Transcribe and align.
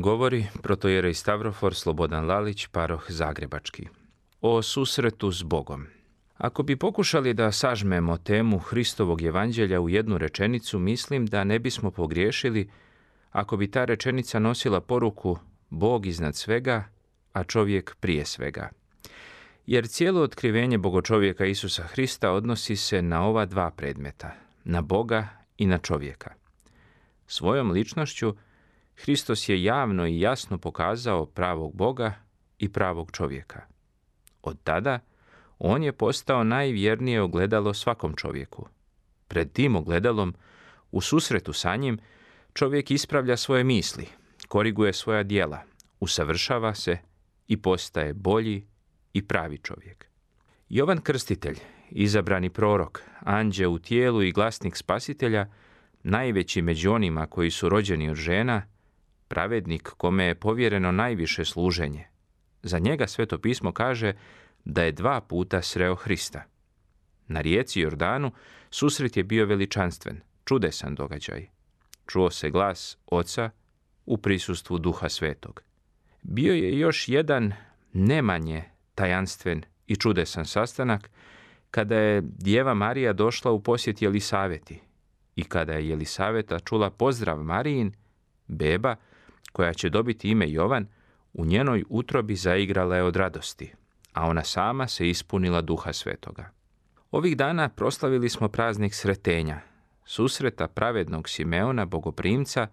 Govori 0.00 0.46
protojerej 0.62 1.14
Stavrofor 1.14 1.74
Slobodan 1.74 2.26
Lalić, 2.26 2.66
paroh 2.66 3.04
Zagrebački. 3.08 3.88
O 4.40 4.62
susretu 4.62 5.32
s 5.32 5.42
Bogom. 5.42 5.86
Ako 6.36 6.62
bi 6.62 6.76
pokušali 6.76 7.34
da 7.34 7.52
sažmemo 7.52 8.16
temu 8.16 8.58
Hristovog 8.58 9.22
evanđelja 9.22 9.80
u 9.80 9.88
jednu 9.88 10.18
rečenicu, 10.18 10.78
mislim 10.78 11.26
da 11.26 11.44
ne 11.44 11.58
bismo 11.58 11.90
pogriješili 11.90 12.70
ako 13.30 13.56
bi 13.56 13.70
ta 13.70 13.84
rečenica 13.84 14.38
nosila 14.38 14.80
poruku 14.80 15.38
Bog 15.70 16.06
iznad 16.06 16.36
svega, 16.36 16.84
a 17.32 17.44
čovjek 17.44 17.96
prije 18.00 18.24
svega. 18.24 18.68
Jer 19.66 19.88
cijelo 19.88 20.22
otkrivenje 20.22 20.78
bogočovjeka 20.78 21.44
Isusa 21.44 21.82
Hrista 21.82 22.30
odnosi 22.30 22.76
se 22.76 23.02
na 23.02 23.26
ova 23.26 23.46
dva 23.46 23.70
predmeta, 23.70 24.34
na 24.64 24.80
Boga 24.82 25.28
i 25.58 25.66
na 25.66 25.78
čovjeka. 25.78 26.34
Svojom 27.26 27.70
ličnošću 27.70 28.34
Hristos 29.02 29.48
je 29.48 29.62
javno 29.62 30.06
i 30.06 30.20
jasno 30.20 30.58
pokazao 30.58 31.26
pravog 31.26 31.74
Boga 31.74 32.14
i 32.58 32.68
pravog 32.68 33.10
čovjeka. 33.12 33.62
Od 34.42 34.62
tada 34.64 34.98
on 35.58 35.82
je 35.82 35.92
postao 35.92 36.44
najvjernije 36.44 37.22
ogledalo 37.22 37.74
svakom 37.74 38.14
čovjeku. 38.16 38.68
Pred 39.28 39.52
tim 39.52 39.76
ogledalom, 39.76 40.34
u 40.90 41.00
susretu 41.00 41.52
sa 41.52 41.76
njim, 41.76 41.98
čovjek 42.54 42.90
ispravlja 42.90 43.36
svoje 43.36 43.64
misli, 43.64 44.06
koriguje 44.48 44.92
svoja 44.92 45.22
dijela, 45.22 45.62
usavršava 46.00 46.74
se 46.74 46.98
i 47.48 47.56
postaje 47.56 48.14
bolji 48.14 48.66
i 49.12 49.26
pravi 49.26 49.58
čovjek. 49.58 50.06
Jovan 50.68 51.00
Krstitelj, 51.00 51.58
izabrani 51.90 52.50
prorok, 52.50 53.02
anđe 53.20 53.66
u 53.66 53.78
tijelu 53.78 54.22
i 54.22 54.32
glasnik 54.32 54.76
spasitelja, 54.76 55.46
najveći 56.02 56.62
među 56.62 56.92
onima 56.92 57.26
koji 57.26 57.50
su 57.50 57.68
rođeni 57.68 58.10
od 58.10 58.16
žena, 58.16 58.62
pravednik 59.30 59.90
kome 59.96 60.24
je 60.24 60.34
povjereno 60.34 60.92
najviše 60.92 61.44
služenje. 61.44 62.06
Za 62.62 62.78
njega 62.78 63.06
sveto 63.06 63.38
pismo 63.38 63.72
kaže 63.72 64.12
da 64.64 64.82
je 64.82 64.92
dva 64.92 65.20
puta 65.20 65.62
sreo 65.62 65.94
Hrista. 65.94 66.42
Na 67.28 67.40
rijeci 67.40 67.80
Jordanu 67.80 68.32
susret 68.70 69.16
je 69.16 69.24
bio 69.24 69.46
veličanstven, 69.46 70.20
čudesan 70.44 70.94
događaj. 70.94 71.46
Čuo 72.06 72.30
se 72.30 72.50
glas 72.50 72.98
oca 73.06 73.50
u 74.06 74.16
prisustvu 74.18 74.78
duha 74.78 75.08
svetog. 75.08 75.62
Bio 76.22 76.54
je 76.54 76.78
još 76.78 77.08
jedan 77.08 77.52
nemanje 77.92 78.64
tajanstven 78.94 79.62
i 79.86 79.96
čudesan 79.96 80.44
sastanak 80.44 81.10
kada 81.70 81.96
je 81.96 82.22
Djeva 82.22 82.74
Marija 82.74 83.12
došla 83.12 83.50
u 83.50 83.62
posjet 83.62 84.02
Jelisaveti 84.02 84.80
i 85.36 85.44
kada 85.44 85.72
je 85.72 85.88
Jelisaveta 85.88 86.58
čula 86.58 86.90
pozdrav 86.90 87.42
Marijin, 87.42 87.92
beba, 88.46 88.96
koja 89.52 89.74
će 89.74 89.90
dobiti 89.90 90.30
ime 90.30 90.50
Jovan, 90.50 90.86
u 91.32 91.44
njenoj 91.44 91.84
utrobi 91.88 92.36
zaigrala 92.36 92.96
je 92.96 93.02
od 93.02 93.16
radosti, 93.16 93.72
a 94.12 94.26
ona 94.26 94.44
sama 94.44 94.88
se 94.88 95.08
ispunila 95.08 95.60
duha 95.60 95.92
svetoga. 95.92 96.50
Ovih 97.10 97.36
dana 97.36 97.68
proslavili 97.68 98.28
smo 98.28 98.48
praznik 98.48 98.94
sretenja, 98.94 99.60
susreta 100.04 100.68
pravednog 100.68 101.28
Simeona, 101.28 101.84
bogoprimca, 101.84 102.66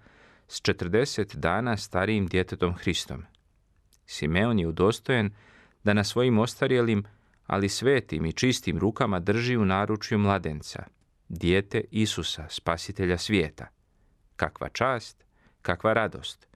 s 0.48 0.62
40 0.62 1.36
dana 1.36 1.78
starijim 1.78 2.28
djetetom 2.28 2.74
Hristom. 2.74 3.24
Simeon 4.06 4.60
je 4.60 4.68
udostojen 4.68 5.32
da 5.84 5.94
na 5.94 6.04
svojim 6.04 6.40
ostarjelim, 6.40 7.04
ali 7.48 7.70
svetim 7.70 8.26
i 8.26 8.34
čistim 8.34 8.78
rukama 8.78 9.20
drži 9.20 9.58
u 9.58 9.66
naručju 9.66 10.18
mladenca, 10.18 10.84
dijete 11.30 11.82
Isusa, 11.92 12.46
spasitelja 12.50 13.18
svijeta. 13.18 13.68
Kakva 14.36 14.70
čast, 14.70 15.24
kakva 15.62 15.94
radost, 15.94 16.48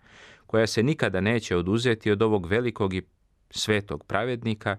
koja 0.51 0.67
se 0.67 0.83
nikada 0.83 1.21
neće 1.21 1.55
oduzeti 1.55 2.11
od 2.11 2.21
ovog 2.21 2.45
velikog 2.45 2.93
i 2.93 3.01
svetog 3.49 4.03
pravednika, 4.03 4.77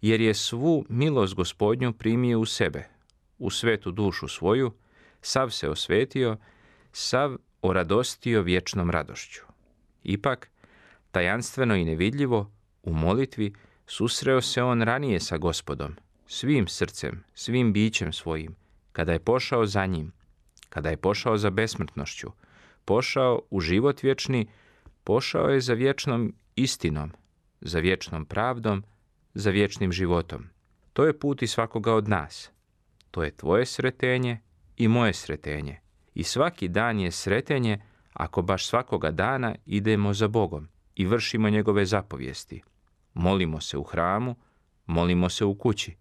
jer 0.00 0.20
je 0.20 0.34
svu 0.34 0.84
milost 0.88 1.34
gospodnju 1.34 1.92
primio 1.92 2.40
u 2.40 2.46
sebe, 2.46 2.88
u 3.38 3.50
svetu 3.50 3.90
dušu 3.90 4.28
svoju, 4.28 4.72
sav 5.22 5.50
se 5.50 5.68
osvetio, 5.68 6.36
sav 6.92 7.36
oradostio 7.62 8.42
vječnom 8.42 8.90
radošću. 8.90 9.40
Ipak, 10.02 10.50
tajanstveno 11.10 11.76
i 11.76 11.84
nevidljivo, 11.84 12.50
u 12.82 12.92
molitvi, 12.92 13.52
susreo 13.86 14.40
se 14.40 14.62
on 14.62 14.82
ranije 14.82 15.20
sa 15.20 15.36
gospodom, 15.36 15.96
svim 16.26 16.68
srcem, 16.68 17.24
svim 17.34 17.72
bićem 17.72 18.12
svojim, 18.12 18.56
kada 18.92 19.12
je 19.12 19.18
pošao 19.18 19.66
za 19.66 19.86
njim, 19.86 20.12
kada 20.68 20.90
je 20.90 20.96
pošao 20.96 21.36
za 21.36 21.50
besmrtnošću, 21.50 22.28
pošao 22.84 23.42
u 23.50 23.60
život 23.60 24.02
vječni, 24.02 24.46
pošao 25.04 25.48
je 25.48 25.60
za 25.60 25.74
vječnom 25.74 26.34
istinom, 26.56 27.12
za 27.60 27.78
vječnom 27.78 28.24
pravdom, 28.24 28.84
za 29.34 29.50
vječnim 29.50 29.92
životom. 29.92 30.44
To 30.92 31.04
je 31.04 31.18
put 31.18 31.42
i 31.42 31.46
svakoga 31.46 31.94
od 31.94 32.08
nas. 32.08 32.50
To 33.10 33.22
je 33.22 33.30
tvoje 33.30 33.66
sretenje 33.66 34.40
i 34.76 34.88
moje 34.88 35.12
sretenje. 35.12 35.80
I 36.14 36.24
svaki 36.24 36.68
dan 36.68 37.00
je 37.00 37.10
sretenje 37.10 37.80
ako 38.12 38.42
baš 38.42 38.66
svakoga 38.66 39.10
dana 39.10 39.54
idemo 39.66 40.12
za 40.12 40.28
Bogom 40.28 40.68
i 40.94 41.06
vršimo 41.06 41.50
njegove 41.50 41.86
zapovijesti. 41.86 42.62
Molimo 43.14 43.60
se 43.60 43.78
u 43.78 43.82
hramu, 43.82 44.36
molimo 44.86 45.28
se 45.28 45.44
u 45.44 45.54
kući, 45.54 45.96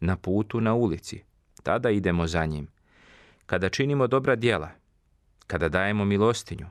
na 0.00 0.16
putu, 0.16 0.60
na 0.60 0.74
ulici. 0.74 1.22
Tada 1.62 1.90
idemo 1.90 2.26
za 2.26 2.46
njim. 2.46 2.68
Kada 3.46 3.68
činimo 3.68 4.06
dobra 4.06 4.36
djela, 4.36 4.70
kada 5.46 5.68
dajemo 5.68 6.04
milostinju, 6.04 6.66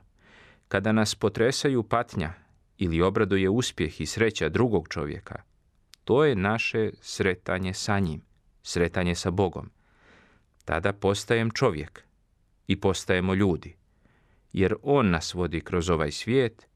kada 0.68 0.92
nas 0.92 1.14
potresaju 1.14 1.82
patnja 1.82 2.32
ili 2.78 3.02
obraduje 3.02 3.48
uspjeh 3.48 4.00
i 4.00 4.06
sreća 4.06 4.48
drugog 4.48 4.88
čovjeka, 4.88 5.42
to 6.04 6.24
je 6.24 6.36
naše 6.36 6.90
sretanje 7.00 7.74
sa 7.74 7.98
njim, 7.98 8.22
sretanje 8.62 9.14
sa 9.14 9.30
Bogom. 9.30 9.70
Tada 10.64 10.92
postajem 10.92 11.50
čovjek 11.50 12.04
i 12.66 12.80
postajemo 12.80 13.34
ljudi, 13.34 13.76
jer 14.52 14.74
On 14.82 15.10
nas 15.10 15.34
vodi 15.34 15.60
kroz 15.60 15.90
ovaj 15.90 16.12
svijet, 16.12 16.66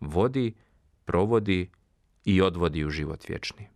vodi, 0.00 0.54
provodi 1.04 1.70
i 2.24 2.42
odvodi 2.42 2.84
u 2.84 2.90
život 2.90 3.28
vječni. 3.28 3.75